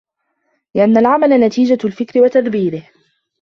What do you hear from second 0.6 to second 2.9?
لِأَنَّ الْعَمَلَ نَتِيجَةُ الْفِكْرِ وَتَدْبِيرُهُ